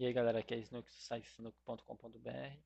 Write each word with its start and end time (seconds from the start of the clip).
E 0.00 0.06
aí 0.06 0.14
galera, 0.14 0.38
aqui 0.38 0.54
é 0.54 0.56
Snook 0.56 0.90
do 0.90 0.96
site 0.96 1.26
snook.com.br 1.26 2.56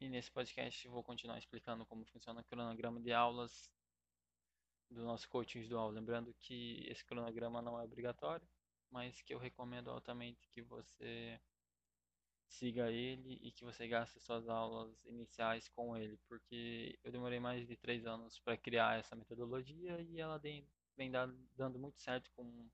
e 0.00 0.08
nesse 0.08 0.32
podcast 0.32 0.88
vou 0.88 1.02
continuar 1.02 1.36
explicando 1.36 1.84
como 1.84 2.02
funciona 2.06 2.40
o 2.40 2.44
cronograma 2.44 2.98
de 2.98 3.12
aulas 3.12 3.70
do 4.90 5.04
nosso 5.04 5.28
coaching 5.28 5.68
dual. 5.68 5.90
Lembrando 5.90 6.32
que 6.40 6.82
esse 6.88 7.04
cronograma 7.04 7.60
não 7.60 7.78
é 7.78 7.84
obrigatório, 7.84 8.48
mas 8.90 9.20
que 9.20 9.34
eu 9.34 9.38
recomendo 9.38 9.90
altamente 9.90 10.48
que 10.48 10.62
você 10.62 11.38
siga 12.48 12.90
ele 12.90 13.38
e 13.42 13.52
que 13.52 13.62
você 13.62 13.86
gaste 13.86 14.18
suas 14.18 14.48
aulas 14.48 15.04
iniciais 15.04 15.68
com 15.68 15.94
ele, 15.94 16.16
porque 16.26 16.98
eu 17.04 17.12
demorei 17.12 17.38
mais 17.38 17.68
de 17.68 17.76
três 17.76 18.06
anos 18.06 18.38
para 18.38 18.56
criar 18.56 18.98
essa 18.98 19.14
metodologia 19.14 20.00
e 20.00 20.18
ela 20.22 20.38
vem 20.38 20.66
dando 21.54 21.78
muito 21.78 22.00
certo 22.00 22.30
com 22.34 22.66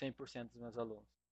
100% 0.00 0.46
dos 0.46 0.56
meus 0.62 0.78
alunos. 0.78 1.25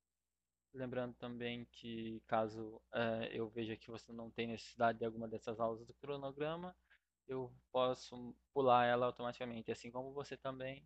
Lembrando 0.74 1.14
também 1.14 1.64
que 1.66 2.20
caso 2.26 2.82
é, 2.92 3.30
eu 3.32 3.48
veja 3.48 3.76
que 3.76 3.90
você 3.90 4.12
não 4.12 4.28
tem 4.28 4.48
necessidade 4.48 4.98
de 4.98 5.04
alguma 5.04 5.28
dessas 5.28 5.60
aulas 5.60 5.86
do 5.86 5.94
cronograma, 5.94 6.76
eu 7.28 7.54
posso 7.70 8.34
pular 8.52 8.84
ela 8.84 9.06
automaticamente, 9.06 9.70
assim 9.70 9.90
como 9.90 10.12
você 10.12 10.36
também 10.36 10.84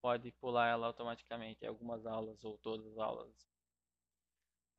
pode 0.00 0.32
pular 0.32 0.68
ela 0.68 0.86
automaticamente, 0.86 1.66
algumas 1.66 2.06
aulas 2.06 2.42
ou 2.42 2.56
todas 2.58 2.86
as 2.86 2.98
aulas. 2.98 3.46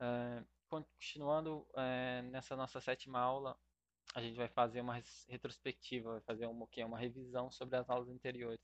É, 0.02 0.44
continuando 0.67 1.67
é, 1.76 2.23
nessa 2.23 2.55
nossa 2.55 2.81
sétima 2.81 3.20
aula, 3.20 3.55
a 4.16 4.22
gente 4.22 4.38
vai 4.38 4.48
fazer 4.48 4.81
uma 4.81 5.02
retrospectiva, 5.28 6.14
vai 6.14 6.22
fazer 6.22 6.48
uma, 6.48 6.67
uma 6.78 6.98
revisão 6.98 7.52
sobre 7.52 7.78
as 7.78 7.88
aulas 7.89 8.09
anteriores, 8.09 8.59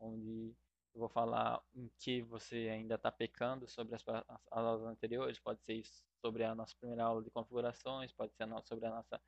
onde 0.00 0.52
eu 0.94 1.00
vou 1.00 1.08
falar 1.08 1.62
em 1.74 1.88
que 1.98 2.22
você 2.22 2.68
ainda 2.68 2.96
está 2.96 3.10
pecando 3.10 3.68
sobre 3.68 3.94
as, 3.94 4.02
as, 4.08 4.40
aulas 4.50 4.82
anteriores. 4.82 5.38
Pode 5.38 5.62
ser 5.62 5.82
sobre 6.20 6.44
a 6.44 6.54
nossa 6.54 6.74
primeira 6.76 7.04
aula 7.04 7.22
de 7.22 7.30
configurações, 7.30 8.12
pode 8.12 8.34
ser 8.34 8.48
sobre 8.64 8.86
a 8.86 8.90
nossa 8.90 9.20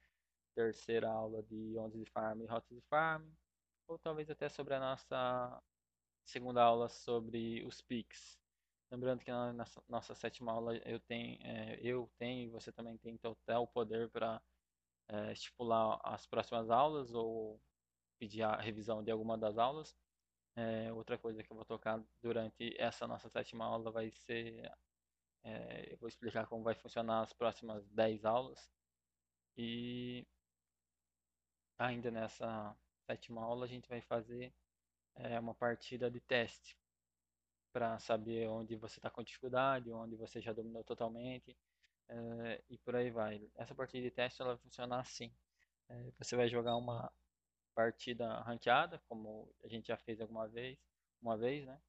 terceira 0.55 1.11
aula 1.11 1.42
de 1.45 1.78
ondas 1.78 1.98
de 1.98 2.11
farm 2.11 2.42
e 2.42 2.47
rotas 2.47 2.77
de 2.77 2.83
farm, 2.83 3.25
ou 3.89 3.98
talvez 3.98 4.28
até 4.31 4.48
sobre 4.48 4.75
a 4.75 4.81
nossa 4.81 5.62
segunda 6.25 6.62
aula 6.62 6.89
sobre 6.89 7.64
os 7.64 7.81
PICs. 7.81 8.39
Lembrando 8.91 9.25
que 9.25 9.31
na 9.31 9.53
nossa, 9.53 9.83
nossa 9.89 10.14
sétima 10.14 10.53
aula 10.53 10.77
eu 10.79 11.01
tenho, 11.01 11.39
é, 11.42 11.79
eu 11.81 12.11
tenho 12.19 12.45
e 12.45 12.51
você 12.51 12.70
também 12.70 12.98
tem 12.98 13.17
total 13.17 13.67
poder 13.67 14.11
para 14.11 14.42
é, 15.08 15.33
estipular 15.33 15.98
as 16.05 16.27
próximas 16.27 16.70
aulas 16.70 17.14
ou 17.14 17.61
pedir 18.19 18.42
a 18.42 18.56
revisão 18.56 19.03
de 19.03 19.11
alguma 19.11 19.39
das 19.39 19.56
aulas. 19.56 19.97
É, 20.55 20.92
outra 20.92 21.17
coisa 21.19 21.42
que 21.42 21.50
eu 21.50 21.56
vou 21.56 21.64
tocar 21.64 22.03
durante 22.22 22.75
essa 22.78 23.06
nossa 23.06 23.28
sétima 23.28 23.64
aula 23.64 23.91
vai 23.91 24.11
ser. 24.11 24.70
É, 25.45 25.92
eu 25.92 25.98
vou 25.98 26.08
explicar 26.08 26.47
como 26.47 26.62
vai 26.64 26.75
funcionar 26.75 27.22
as 27.22 27.33
próximas 27.33 27.89
10 27.91 28.25
aulas. 28.25 28.70
E 29.56 30.27
ainda 31.78 32.11
nessa 32.11 32.77
sétima 33.06 33.42
aula 33.42 33.64
a 33.67 33.69
gente 33.69 33.89
vai 33.89 34.00
fazer 34.00 34.53
é, 35.17 35.39
uma 35.39 35.55
partida 35.55 36.11
de 36.11 36.20
teste 36.20 36.77
para 37.73 37.98
saber 37.98 38.48
onde 38.48 38.77
você 38.77 38.98
está 38.98 39.11
com 39.11 39.23
dificuldade, 39.23 39.91
onde 39.92 40.17
você 40.17 40.41
já 40.41 40.53
dominou 40.53 40.84
totalmente 40.84 41.56
é, 42.08 42.62
e 42.70 42.78
por 42.78 42.95
aí 42.97 43.11
vai. 43.11 43.50
Essa 43.56 43.75
partida 43.75 44.03
de 44.03 44.11
teste 44.11 44.42
ela 44.42 44.55
vai 44.55 44.62
funcionar 44.62 45.00
assim. 45.00 45.33
É, 45.89 46.12
você 46.19 46.36
vai 46.36 46.48
jogar 46.48 46.77
uma 46.77 47.11
partida 47.75 48.41
ranqueada, 48.42 48.98
como 49.09 49.55
a 49.65 49.69
gente 49.69 49.89
já 49.89 49.97
fez 49.97 50.20
alguma 50.20 50.48
vez, 50.48 50.78
uma 51.20 51.37
vez, 51.37 51.67
né? 51.67 51.81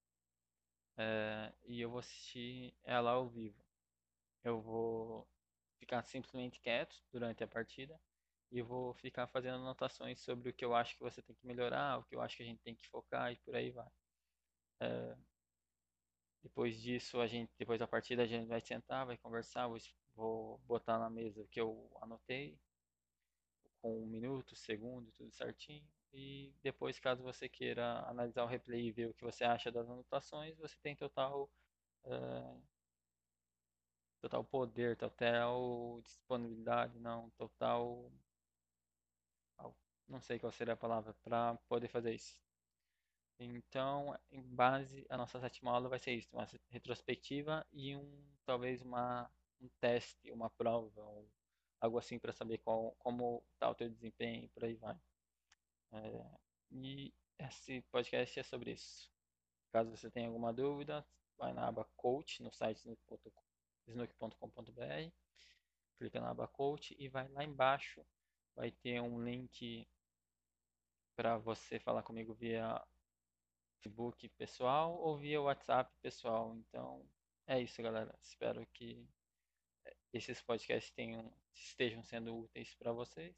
É, 0.97 1.53
e 1.65 1.81
eu 1.81 1.89
vou 1.89 1.99
assistir 1.99 2.73
ela 2.83 3.11
ao 3.11 3.29
vivo. 3.29 3.63
Eu 4.43 4.61
vou 4.61 5.27
ficar 5.79 6.03
simplesmente 6.03 6.59
quieto 6.61 6.95
durante 7.11 7.43
a 7.43 7.47
partida 7.47 7.99
e 8.51 8.61
vou 8.61 8.93
ficar 8.95 9.27
fazendo 9.27 9.57
anotações 9.57 10.21
sobre 10.21 10.49
o 10.49 10.53
que 10.53 10.65
eu 10.65 10.75
acho 10.75 10.95
que 10.95 11.03
você 11.03 11.21
tem 11.21 11.35
que 11.35 11.45
melhorar, 11.47 11.99
o 11.99 12.03
que 12.05 12.15
eu 12.15 12.21
acho 12.21 12.37
que 12.37 12.43
a 12.43 12.45
gente 12.45 12.61
tem 12.61 12.75
que 12.75 12.87
focar 12.87 13.31
e 13.31 13.37
por 13.37 13.55
aí 13.55 13.71
vai. 13.71 13.89
É, 14.81 15.17
depois 16.43 16.79
disso, 16.81 17.19
a 17.21 17.27
gente, 17.27 17.51
depois 17.57 17.79
da 17.79 17.87
partida, 17.87 18.23
a 18.23 18.27
gente 18.27 18.47
vai 18.47 18.61
sentar, 18.61 19.05
vai 19.05 19.17
conversar, 19.17 19.67
vou, 19.67 19.79
vou 20.15 20.57
botar 20.59 20.99
na 20.99 21.09
mesa 21.09 21.41
o 21.41 21.47
que 21.47 21.59
eu 21.59 21.89
anotei, 22.01 22.59
com 23.83 24.01
um 24.01 24.07
minuto, 24.07 24.55
segundo, 24.55 25.11
tudo 25.11 25.31
certinho. 25.31 25.85
E 26.13 26.53
depois, 26.63 26.99
caso 26.99 27.21
você 27.23 27.49
queira 27.49 27.99
analisar 28.07 28.43
o 28.43 28.47
replay 28.47 28.87
e 28.87 28.91
ver 28.91 29.09
o 29.09 29.13
que 29.13 29.23
você 29.23 29.43
acha 29.43 29.71
das 29.71 29.89
anotações, 29.89 30.57
você 30.57 30.75
tem 30.81 30.95
total 30.95 31.49
uh, 32.05 32.61
total 34.21 34.43
poder, 34.45 34.95
total 34.97 36.01
disponibilidade, 36.03 36.97
não, 36.99 37.29
total 37.31 38.11
não 40.07 40.21
sei 40.21 40.39
qual 40.39 40.51
seria 40.51 40.73
a 40.73 40.77
palavra 40.77 41.13
para 41.23 41.55
poder 41.67 41.87
fazer 41.87 42.13
isso. 42.13 42.37
Então, 43.39 44.17
em 44.31 44.41
base, 44.41 45.05
a 45.09 45.17
nossa 45.17 45.39
sétima 45.39 45.71
aula 45.71 45.89
vai 45.89 45.99
ser 45.99 46.13
isso, 46.13 46.29
uma 46.33 46.47
retrospectiva 46.69 47.65
e 47.73 47.95
um 47.95 48.23
talvez 48.45 48.81
uma 48.81 49.29
um 49.61 49.69
teste, 49.79 50.29
uma 50.31 50.49
prova, 50.49 51.01
um, 51.05 51.25
algo 51.83 51.97
assim 51.97 52.17
para 52.17 52.31
saber 52.31 52.59
qual, 52.59 52.95
como 52.97 53.43
está 53.51 53.69
o 53.69 53.75
teu 53.75 53.89
desempenho 53.89 54.45
e 54.45 54.47
por 54.47 54.63
aí 54.63 54.75
vai. 54.75 54.97
É, 55.91 56.25
e 56.71 57.13
esse 57.37 57.81
podcast 57.91 58.39
é 58.39 58.43
sobre 58.43 58.71
isso. 58.71 59.11
Caso 59.69 59.91
você 59.91 60.09
tenha 60.09 60.27
alguma 60.27 60.53
dúvida, 60.53 61.05
vai 61.37 61.51
na 61.51 61.67
aba 61.67 61.83
Coach 61.97 62.41
no 62.41 62.53
site 62.53 62.87
snook.com.br, 63.85 65.11
clica 65.97 66.21
na 66.21 66.29
aba 66.29 66.47
Coach 66.47 66.95
e 66.97 67.09
vai 67.09 67.27
lá 67.27 67.43
embaixo, 67.43 68.05
vai 68.55 68.71
ter 68.71 69.01
um 69.01 69.21
link 69.21 69.85
para 71.17 71.37
você 71.37 71.79
falar 71.79 72.01
comigo 72.01 72.33
via 72.33 72.81
Facebook 73.81 74.29
pessoal 74.29 74.95
ou 74.95 75.17
via 75.17 75.41
WhatsApp 75.41 75.91
pessoal. 76.01 76.55
Então 76.55 77.05
é 77.45 77.59
isso, 77.59 77.83
galera. 77.83 78.17
Espero 78.21 78.65
que 78.67 79.05
esses 80.13 80.41
podcasts 80.41 80.91
tenham, 80.91 81.33
estejam 81.53 82.03
sendo 82.03 82.37
úteis 82.37 82.75
para 82.75 82.91
vocês. 82.91 83.35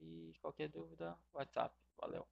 E 0.00 0.32
qualquer 0.40 0.68
dúvida, 0.68 1.18
WhatsApp. 1.32 1.76
Valeu. 1.98 2.26